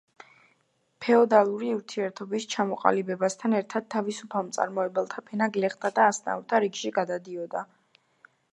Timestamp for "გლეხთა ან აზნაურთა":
5.59-6.63